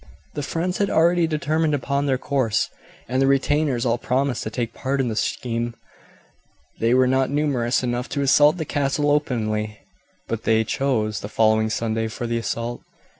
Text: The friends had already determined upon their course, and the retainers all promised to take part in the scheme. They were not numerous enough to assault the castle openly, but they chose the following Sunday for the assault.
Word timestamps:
The 0.33 0.41
friends 0.41 0.79
had 0.79 0.89
already 0.89 1.27
determined 1.27 1.75
upon 1.75 2.07
their 2.07 2.17
course, 2.17 2.71
and 3.07 3.21
the 3.21 3.27
retainers 3.27 3.85
all 3.85 3.99
promised 3.99 4.41
to 4.41 4.49
take 4.49 4.73
part 4.73 4.99
in 4.99 5.09
the 5.09 5.15
scheme. 5.15 5.75
They 6.79 6.95
were 6.95 7.05
not 7.05 7.29
numerous 7.29 7.83
enough 7.83 8.09
to 8.09 8.23
assault 8.23 8.57
the 8.57 8.65
castle 8.65 9.11
openly, 9.11 9.77
but 10.27 10.41
they 10.41 10.63
chose 10.63 11.19
the 11.19 11.29
following 11.29 11.69
Sunday 11.69 12.07
for 12.07 12.25
the 12.25 12.39
assault. 12.39 12.81